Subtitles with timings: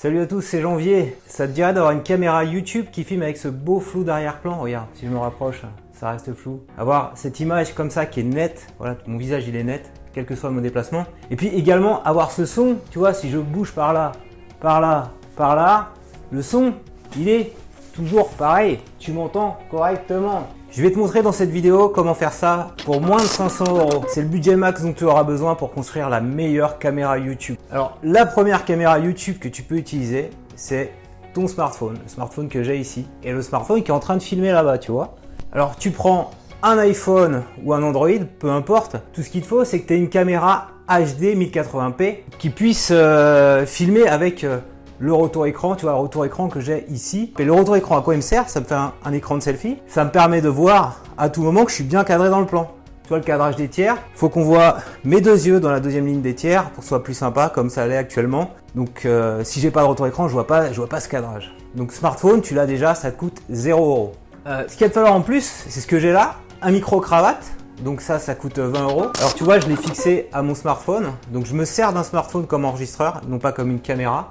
[0.00, 1.16] Salut à tous, c'est Janvier.
[1.26, 4.56] Ça te dirait d'avoir une caméra YouTube qui filme avec ce beau flou d'arrière-plan?
[4.60, 6.60] Regarde, si je me rapproche, ça reste flou.
[6.78, 10.24] Avoir cette image comme ça qui est nette, voilà, mon visage il est net, quel
[10.24, 11.04] que soit mon déplacement.
[11.32, 14.12] Et puis également avoir ce son, tu vois, si je bouge par là,
[14.60, 15.88] par là, par là,
[16.30, 16.74] le son,
[17.16, 17.52] il est
[17.92, 18.78] toujours pareil.
[19.00, 20.46] Tu m'entends correctement.
[20.70, 24.04] Je vais te montrer dans cette vidéo comment faire ça pour moins de 500 euros.
[24.06, 27.56] C'est le budget max dont tu auras besoin pour construire la meilleure caméra YouTube.
[27.70, 30.92] Alors, la première caméra YouTube que tu peux utiliser, c'est
[31.32, 31.96] ton smartphone.
[32.02, 33.06] Le smartphone que j'ai ici.
[33.22, 35.16] Et le smartphone qui est en train de filmer là-bas, tu vois.
[35.52, 38.96] Alors, tu prends un iPhone ou un Android, peu importe.
[39.14, 42.90] Tout ce qu'il te faut, c'est que tu aies une caméra HD 1080p qui puisse
[42.92, 44.44] euh, filmer avec...
[44.44, 44.58] Euh,
[45.00, 47.32] le retour écran, tu vois, le retour écran que j'ai ici.
[47.38, 48.48] Et le retour écran, à quoi il me sert?
[48.48, 49.78] Ça me fait un, écran de selfie.
[49.86, 52.46] Ça me permet de voir à tout moment que je suis bien cadré dans le
[52.46, 52.70] plan.
[53.04, 53.96] Tu vois le cadrage des tiers.
[54.14, 56.88] Faut qu'on voit mes deux yeux dans la deuxième ligne des tiers pour que ce
[56.88, 58.50] soit plus sympa comme ça l'est actuellement.
[58.74, 61.08] Donc euh, si j'ai pas de retour écran, je vois pas, je vois pas ce
[61.08, 61.54] cadrage.
[61.74, 64.12] Donc smartphone, tu l'as déjà, ça te coûte 0 euros.
[64.46, 66.70] Euh, ce qu'il y a de falloir en plus, c'est ce que j'ai là, un
[66.70, 67.46] micro cravate.
[67.82, 69.06] Donc ça, ça coûte 20 euros.
[69.18, 71.12] Alors tu vois, je l'ai fixé à mon smartphone.
[71.30, 74.28] Donc je me sers d'un smartphone comme enregistreur, non pas comme une caméra.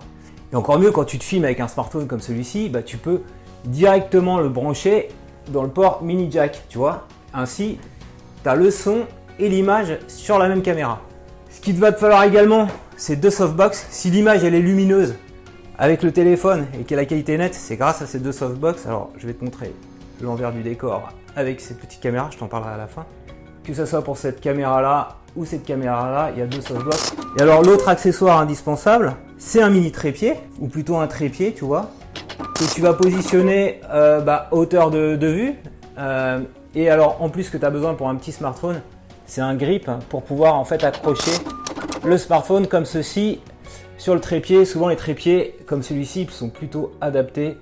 [0.52, 3.22] Et encore mieux, quand tu te filmes avec un smartphone comme celui-ci, bah, tu peux
[3.66, 5.10] directement le brancher
[5.50, 7.08] dans le port mini jack, tu vois.
[7.34, 7.78] Ainsi,
[8.44, 9.02] tu as le son
[9.40, 11.02] et l'image sur la même caméra.
[11.50, 13.88] Ce qu'il va te falloir également, c'est deux softbox.
[13.90, 15.16] Si l'image elle est lumineuse
[15.78, 18.86] avec le téléphone et que la qualité nette, c'est grâce à ces deux softbox.
[18.86, 19.74] Alors, je vais te montrer
[20.22, 23.06] l'envers du décor avec ces petites caméras, je t'en parlerai à la fin.
[23.68, 26.62] Que ce soit pour cette caméra là ou cette caméra là, il y a deux
[26.62, 27.14] softbox.
[27.38, 31.92] Et alors l'autre accessoire indispensable, c'est un mini trépied, ou plutôt un trépied, tu vois,
[32.56, 35.56] que tu vas positionner euh, bah, hauteur de, vue.
[35.98, 36.40] Euh,
[36.76, 38.80] et alors, en plus, que tu as besoin pour un petit smartphone,
[39.26, 41.32] c'est un grip pour pouvoir en fait accrocher
[42.06, 43.42] le smartphone comme ceci
[43.98, 44.64] sur le trépied.
[44.64, 47.58] Souvent, les trépieds comme celui-ci sont plutôt adaptés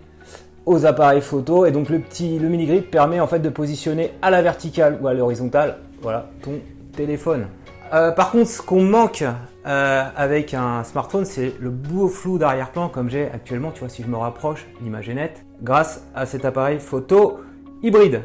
[0.66, 1.66] aux appareils photo.
[1.66, 4.98] Et donc, le petit, le mini grip permet en fait de positionner à la verticale
[5.02, 6.60] ou à l'horizontale, voilà, ton
[6.96, 7.48] téléphone.
[7.94, 9.24] Euh, par contre, ce qu'on manque
[9.66, 13.72] euh, avec un smartphone, c'est le beau flou d'arrière-plan comme j'ai actuellement.
[13.72, 17.40] Tu vois, si je me rapproche, l'image est nette grâce à cet appareil photo
[17.84, 18.24] hybride.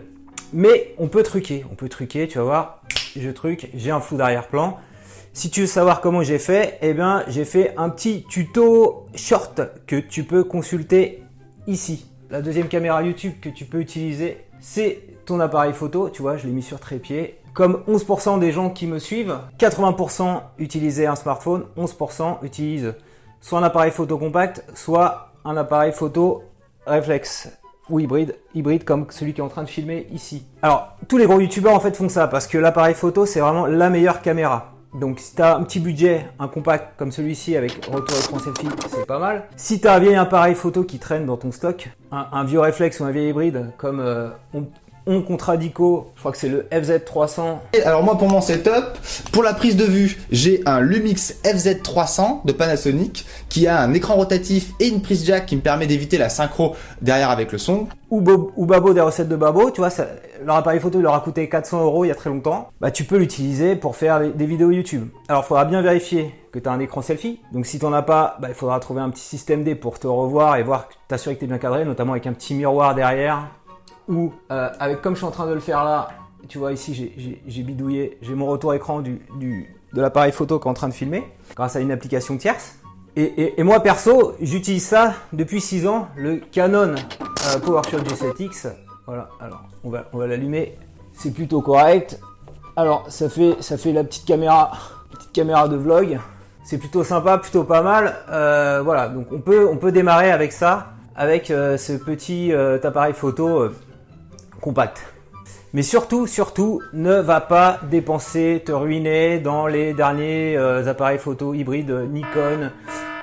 [0.52, 2.26] Mais on peut truquer, on peut truquer.
[2.26, 2.82] Tu vas voir,
[3.16, 4.78] je truc, j'ai un flou d'arrière-plan.
[5.32, 9.60] Si tu veux savoir comment j'ai fait, eh bien, j'ai fait un petit tuto short
[9.86, 11.22] que tu peux consulter
[11.68, 12.09] ici.
[12.30, 16.08] La deuxième caméra YouTube que tu peux utiliser, c'est ton appareil photo.
[16.10, 20.40] Tu vois, je l'ai mis sur trépied comme 11% des gens qui me suivent, 80%
[20.58, 22.94] utilisaient un smartphone, 11% utilisent
[23.40, 26.44] soit un appareil photo compact, soit un appareil photo
[26.86, 27.50] réflexe
[27.88, 30.46] ou hybride, hybride comme celui qui est en train de filmer ici.
[30.62, 33.66] Alors, tous les gros youtubeurs en fait font ça parce que l'appareil photo c'est vraiment
[33.66, 34.72] la meilleure caméra.
[34.94, 38.68] Donc si tu as un petit budget, un compact comme celui-ci avec retour écran selfie,
[38.88, 39.44] c'est pas mal.
[39.56, 42.98] Si tu as un vieil appareil photo qui traîne dans ton stock, un, vieux réflexe
[42.98, 44.66] ou un vieil hybride comme euh, on,
[45.06, 47.58] on contradico, je crois que c'est le FZ300.
[47.84, 48.98] Alors moi pour mon setup,
[49.32, 54.14] pour la prise de vue, j'ai un Lumix FZ300 de Panasonic qui a un écran
[54.14, 57.88] rotatif et une prise jack qui me permet d'éviter la synchro derrière avec le son.
[58.10, 58.22] Ou,
[58.56, 60.06] ou Babo des recettes de Babo, tu vois, ça,
[60.44, 62.70] leur appareil photo il leur a coûté 400 euros il y a très longtemps.
[62.80, 65.08] Bah tu peux l'utiliser pour faire des, vidéos YouTube.
[65.28, 67.40] Alors il faudra bien vérifier que tu as un écran selfie.
[67.52, 69.98] Donc si tu n'en as pas, bah, il faudra trouver un petit système D pour
[69.98, 72.94] te revoir et voir, t'assurer que tu es bien cadré, notamment avec un petit miroir
[72.94, 73.48] derrière
[74.10, 76.08] euh, avec comme je suis en train de le faire là,
[76.48, 79.20] tu vois ici j'ai bidouillé, j'ai mon retour écran du,
[79.92, 82.76] de l'appareil photo qui est en train de filmer grâce à une application tierce.
[83.16, 88.68] Et, moi perso, j'utilise ça depuis 6 ans, le Canon euh, PowerShot G7X.
[89.06, 90.78] Voilà, alors on va, on va l'allumer,
[91.12, 92.18] c'est plutôt correct.
[92.76, 94.72] Alors ça fait, ça fait la petite caméra,
[95.10, 96.18] petite caméra de vlog.
[96.62, 98.16] C'est plutôt sympa, plutôt pas mal.
[98.30, 103.70] Euh, voilà, donc on peut, on peut démarrer avec ça, avec ce petit appareil photo
[104.60, 105.02] compact.
[105.72, 111.54] Mais surtout, surtout, ne va pas dépenser, te ruiner dans les derniers euh, appareils photo
[111.54, 112.70] hybrides Nikon,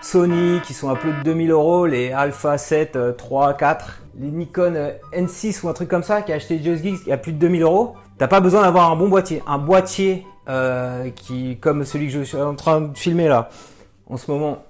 [0.02, 4.74] Sony qui sont à plus de 2000 euros, les Alpha 7, 3, 4, les Nikon
[4.76, 7.34] euh, N6 ou un truc comme ça qui a acheté Just Geeks qui a plus
[7.34, 7.96] de 2000 euros.
[8.18, 12.22] T'as pas besoin d'avoir un bon boîtier, un boîtier euh, qui, comme celui que je
[12.22, 13.50] suis en train de filmer là,
[14.10, 14.64] en ce moment,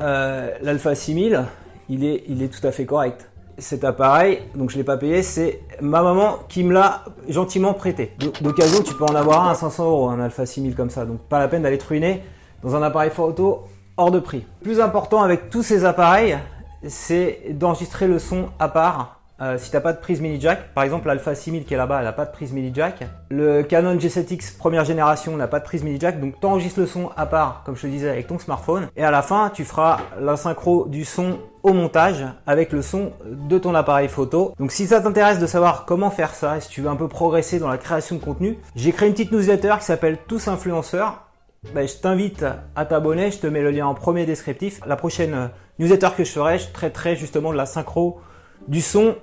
[0.00, 1.44] l'Alpha 6000,
[1.88, 3.29] il est, il est tout à fait correct
[3.60, 8.12] cet appareil, donc je l'ai pas payé, c'est ma maman qui me l'a gentiment prêté.
[8.40, 11.20] D'occasion, tu peux en avoir un à 500 euros, un Alpha 6000 comme ça, donc
[11.20, 12.22] pas la peine d'aller te ruiner
[12.62, 13.64] dans un appareil photo
[13.96, 14.44] hors de prix.
[14.62, 16.38] Plus important avec tous ces appareils,
[16.86, 19.19] c'est d'enregistrer le son à part.
[19.40, 22.00] Euh, si t'as pas de prise mini jack, par exemple l'Alpha 6000 qui est là-bas,
[22.00, 23.00] elle a pas de prise mini jack.
[23.30, 27.10] Le Canon G7X première génération n'a pas de prise mini jack, donc t'enregistres le son
[27.16, 28.88] à part, comme je te disais, avec ton smartphone.
[28.96, 33.12] Et à la fin, tu feras la synchro du son au montage avec le son
[33.24, 34.54] de ton appareil photo.
[34.58, 37.08] Donc si ça t'intéresse de savoir comment faire ça, et si tu veux un peu
[37.08, 41.26] progresser dans la création de contenu, j'ai créé une petite newsletter qui s'appelle Tous influenceurs.
[41.74, 42.44] Ben, je t'invite
[42.74, 44.80] à t'abonner, je te mets le lien en premier descriptif.
[44.86, 48.20] La prochaine newsletter que je ferai, je traiterai justement de la synchro
[48.68, 49.16] du son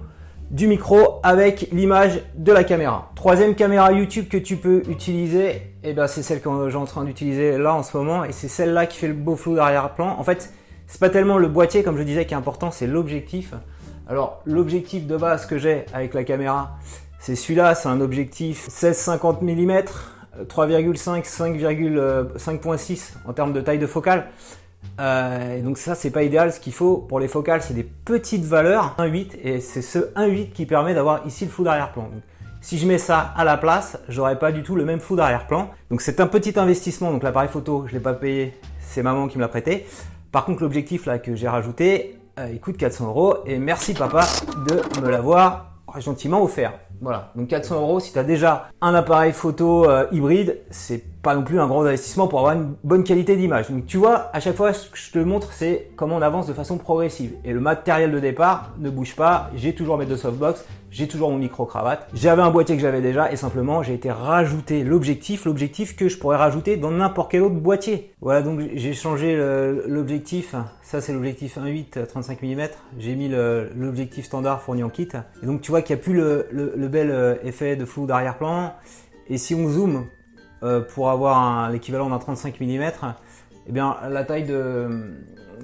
[0.49, 3.11] du micro avec l'image de la caméra.
[3.15, 6.85] Troisième caméra YouTube que tu peux utiliser, et eh ben c'est celle que j'ai en
[6.85, 10.15] train d'utiliser là en ce moment et c'est celle-là qui fait le beau flou d'arrière-plan.
[10.17, 10.53] En fait,
[10.87, 13.53] c'est pas tellement le boîtier comme je disais qui est important, c'est l'objectif.
[14.07, 16.77] Alors l'objectif de base que j'ai avec la caméra,
[17.19, 19.83] c'est celui-là, c'est un objectif 16-50 mm,
[20.45, 24.27] 3,5, 5,5.6 en termes de taille de focale.
[24.99, 28.43] Euh, donc ça c'est pas idéal, ce qu'il faut pour les focales c'est des petites
[28.43, 32.09] valeurs 1.8 et c'est ce 1.8 qui permet d'avoir ici le flou d'arrière-plan.
[32.61, 35.69] Si je mets ça à la place, j'aurais pas du tout le même flou d'arrière-plan.
[35.91, 39.37] Donc c'est un petit investissement, donc l'appareil photo je l'ai pas payé, c'est maman qui
[39.37, 39.85] me l'a prêté.
[40.31, 44.25] Par contre l'objectif là que j'ai rajouté, euh, il coûte 400 euros et merci papa
[44.67, 46.73] de me l'avoir gentiment offert.
[47.01, 51.03] Voilà, donc 400 euros si tu as déjà un appareil photo euh, hybride, c'est
[51.35, 53.69] non plus un grand investissement pour avoir une bonne qualité d'image.
[53.69, 56.47] Donc tu vois, à chaque fois ce que je te montre c'est comment on avance
[56.47, 57.33] de façon progressive.
[57.45, 61.31] Et le matériel de départ ne bouge pas, j'ai toujours mes deux softbox, j'ai toujours
[61.31, 62.07] mon micro cravate.
[62.13, 66.17] J'avais un boîtier que j'avais déjà et simplement j'ai été rajouter l'objectif, l'objectif que je
[66.17, 68.13] pourrais rajouter dans n'importe quel autre boîtier.
[68.21, 69.35] Voilà donc j'ai changé
[69.87, 75.09] l'objectif, ça c'est l'objectif 1.8 35 mm, j'ai mis l'objectif standard fourni en kit.
[75.41, 78.05] Et donc tu vois qu'il n'y a plus le, le, bel euh, effet de flou
[78.05, 78.73] d'arrière-plan.
[79.27, 80.05] Et si on zoome
[80.63, 82.91] euh, pour avoir l'équivalent d'un 35 mm,
[83.67, 84.89] eh bien la taille de,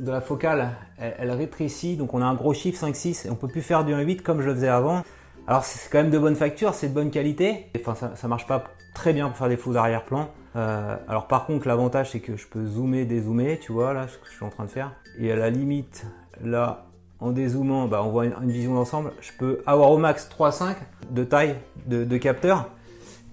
[0.05, 3.61] la focale elle, rétrécit, donc on a un gros chiffre 5-6 et on peut plus
[3.61, 5.03] faire du 1.8 comme je le faisais avant.
[5.47, 7.71] Alors c'est quand même de bonne facture, c'est de bonne qualité.
[7.79, 10.29] Enfin ça, ça marche pas très bien pour faire des flous d'arrière-plan.
[10.55, 14.17] Euh, alors par contre l'avantage c'est que je peux zoomer, dézoomer, tu vois là ce
[14.17, 14.91] que je suis en train de faire.
[15.17, 16.05] Et à la limite
[16.43, 16.85] là
[17.19, 19.13] en dézoomant, bah, on voit une, vision d'ensemble.
[19.21, 20.75] Je peux avoir au max 3,5
[21.09, 21.55] de taille
[21.87, 22.69] de capteur.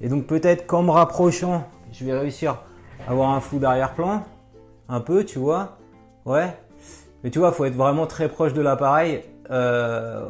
[0.01, 2.63] Et donc peut-être qu'en me rapprochant, je vais réussir
[3.07, 4.25] à avoir un flou d'arrière-plan.
[4.89, 5.79] Un peu, tu vois.
[6.27, 6.57] Ouais,
[7.23, 9.23] mais tu vois, faut être vraiment très proche de l'appareil.
[9.51, 10.25] Euh,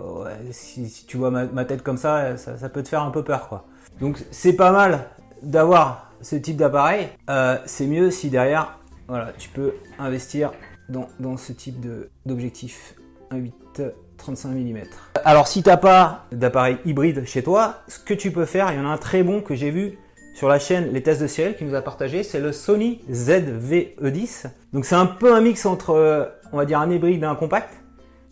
[0.51, 3.65] si, tu vois ma, tête comme ça, ça, peut te faire un peu peur, quoi.
[4.01, 5.07] Donc c'est pas mal
[5.43, 7.09] d'avoir ce type d'appareil.
[7.29, 8.79] Euh, c'est mieux si derrière,
[9.09, 10.53] voilà, tu peux investir
[10.89, 11.87] dans, dans ce type
[12.27, 12.97] d'objectif
[13.31, 14.79] 1.8 35 mm.
[15.25, 18.81] Alors si t'as pas d'appareil hybride chez toi, ce que tu peux faire, il y
[18.81, 19.99] en a un très bon que j'ai vu
[20.35, 24.47] sur la chaîne Les Tests de Ciel qui nous a partagé, c'est le Sony ZV-E10.
[24.73, 27.81] Donc c'est un peu un mix entre on va dire un hybride et un compact.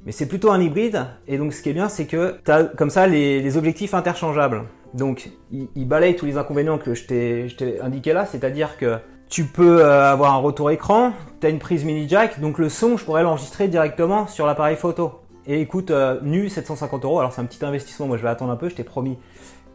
[0.05, 1.06] Mais c'est plutôt un hybride.
[1.26, 4.64] Et donc, ce qui est bien, c'est que tu as comme ça les, objectifs interchangeables.
[4.94, 8.25] Donc, il, balaye tous les inconvénients que je t'ai indiqué là.
[8.25, 8.99] C'est-à-dire que
[9.29, 12.40] tu peux euh, avoir un retour écran, tu as une prise mini jack.
[12.40, 15.20] Donc, le son, je pourrais l'enregistrer directement sur l'appareil photo.
[15.49, 17.19] Et écoute, euh, nu 750 euros.
[17.21, 18.06] Alors, c'est un petit investissement.
[18.06, 18.69] Moi, je vais attendre un peu.
[18.69, 19.17] Je t'ai promis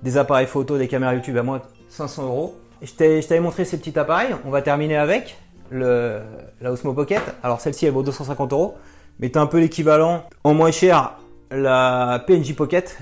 [0.04, 2.56] des appareils photo, des caméras YouTube à moins 500 euros.
[2.84, 4.36] Je t'avais montré ces petits appareils.
[4.46, 5.36] On va terminer avec
[5.72, 7.22] la Osmo Pocket.
[7.42, 8.76] Alors celle-ci elle vaut 250 euros,
[9.20, 11.18] mais tu un peu l'équivalent en moins cher
[11.50, 12.98] la PNJ Pocket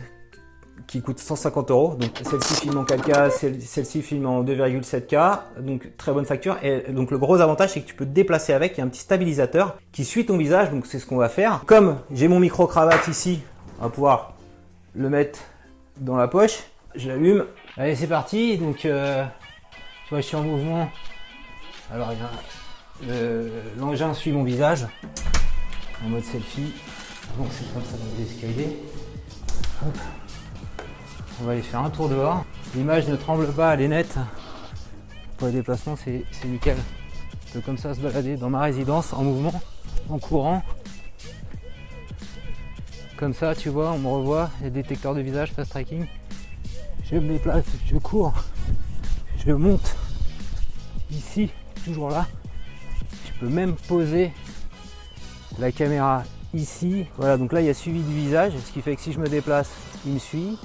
[0.91, 1.95] qui coûte 150 euros.
[1.95, 6.57] Donc celle-ci filme en 4K, celle-ci filme en 2,7K, donc très bonne facture.
[6.63, 8.83] Et donc le gros avantage c'est que tu peux te déplacer avec, il y a
[8.83, 11.63] un petit stabilisateur qui suit ton visage, donc c'est ce qu'on va faire.
[11.65, 13.39] Comme j'ai mon micro cravate ici,
[13.79, 14.33] on va pouvoir
[14.93, 15.39] le mettre
[15.97, 16.59] dans la poche.
[16.95, 17.45] Je l'allume.
[17.77, 18.57] Allez c'est parti.
[18.57, 19.23] Donc euh,
[20.11, 20.89] je suis en mouvement.
[21.89, 22.13] Alors a
[23.79, 24.87] l'engin suit mon visage
[26.05, 26.73] en mode selfie.
[27.37, 28.77] Donc c'est comme ça dans l'escalier.
[31.41, 32.45] On va aller faire un tour dehors.
[32.75, 34.15] L'image ne tremble pas, elle est nette.
[35.37, 36.77] Pour les déplacements, c'est nickel.
[37.47, 39.61] Je peux comme ça se balader dans ma résidence en mouvement,
[40.09, 40.63] en courant.
[43.17, 46.05] Comme ça, tu vois, on me revoit, il y a détecteur de visage, fast tracking.
[47.03, 48.33] Je me déplace, je cours,
[49.45, 49.95] je monte
[51.11, 51.51] ici,
[51.83, 52.25] toujours là
[53.49, 54.31] même poser
[55.59, 57.05] la caméra ici.
[57.17, 59.19] Voilà, donc là il y a suivi du visage, ce qui fait que si je
[59.19, 59.69] me déplace,
[60.05, 60.57] il me suit.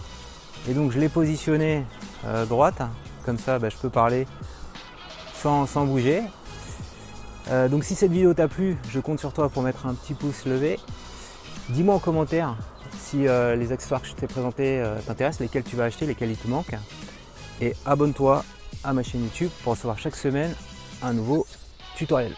[0.68, 1.84] Et donc je l'ai positionné
[2.24, 2.82] euh, droite,
[3.24, 4.26] comme ça bah, je peux parler
[5.34, 6.22] sans, bouger.
[7.50, 10.14] Euh, donc si cette vidéo t'a plu, je compte sur toi pour mettre un petit
[10.14, 10.80] pouce levé.
[11.68, 12.56] Dis-moi en commentaire
[12.98, 16.36] si euh, les accessoires que je t'ai présentés t'intéressent, lesquels tu vas acheter, lesquels il
[16.36, 16.78] te manquent.
[17.60, 18.44] Et abonne-toi
[18.82, 20.52] à ma chaîne YouTube pour recevoir chaque semaine
[21.02, 21.46] un nouveau
[21.94, 22.34] tutoriel.